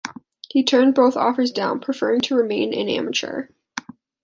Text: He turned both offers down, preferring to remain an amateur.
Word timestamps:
He 0.49 0.63
turned 0.63 0.95
both 0.95 1.15
offers 1.15 1.51
down, 1.51 1.79
preferring 1.79 2.21
to 2.21 2.35
remain 2.35 2.73
an 2.73 2.89
amateur. 2.89 3.49